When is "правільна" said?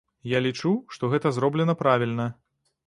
1.85-2.31